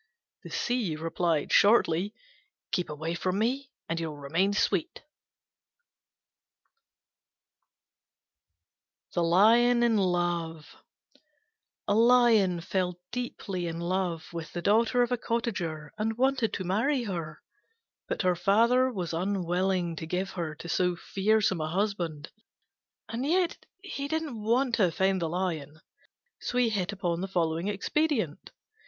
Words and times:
The 0.41 0.49
Sea 0.49 0.95
replied 0.95 1.53
shortly, 1.53 2.15
"Keep 2.71 2.89
away 2.89 3.13
from 3.13 3.37
me 3.37 3.69
and 3.87 3.99
you'll 3.99 4.17
remain 4.17 4.51
sweet." 4.51 5.03
THE 9.13 9.21
LION 9.21 9.83
IN 9.83 9.97
LOVE 9.99 10.75
A 11.87 11.93
Lion 11.93 12.61
fell 12.61 12.99
deeply 13.11 13.67
in 13.67 13.79
love 13.79 14.33
with 14.33 14.53
the 14.53 14.61
daughter 14.63 15.03
of 15.03 15.11
a 15.11 15.19
cottager 15.19 15.93
and 15.99 16.17
wanted 16.17 16.51
to 16.53 16.63
marry 16.63 17.03
her; 17.03 17.43
but 18.07 18.23
her 18.23 18.35
father 18.35 18.91
was 18.91 19.13
unwilling 19.13 19.95
to 19.97 20.07
give 20.07 20.31
her 20.31 20.55
to 20.55 20.67
so 20.67 20.95
fearsome 20.95 21.61
a 21.61 21.67
husband, 21.69 22.31
and 23.07 23.23
yet 23.23 23.67
didn't 23.83 24.41
want 24.41 24.73
to 24.73 24.85
offend 24.87 25.21
the 25.21 25.29
Lion; 25.29 25.79
so 26.39 26.57
he 26.57 26.69
hit 26.69 26.91
upon 26.91 27.21
the 27.21 27.27
following 27.27 27.67
expedient. 27.67 28.49